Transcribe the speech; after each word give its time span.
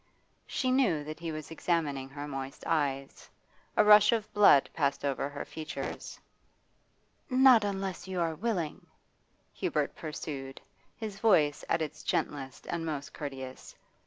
She 0.47 0.71
knew 0.71 1.03
that 1.03 1.19
he 1.19 1.31
was 1.31 1.51
examining 1.51 2.09
her 2.09 2.27
moist 2.27 2.63
eyes; 2.65 3.29
a 3.77 3.83
rush 3.85 4.11
of 4.11 4.33
blood 4.33 4.67
passed 4.73 5.05
over 5.05 5.29
her 5.29 5.45
features. 5.45 6.19
'Not 7.29 7.63
unless 7.63 8.07
you 8.07 8.19
are 8.19 8.33
willing,' 8.33 8.87
Hubert 9.53 9.93
pursued, 9.95 10.59
his 10.97 11.19
voice 11.19 11.63
at 11.69 11.83
its 11.83 12.01
gentlest 12.01 12.65
and 12.65 12.83
most 12.83 13.13
courteous. 13.13 13.75